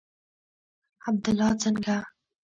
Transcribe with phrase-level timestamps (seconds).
[1.07, 1.97] عبدالله څنگه.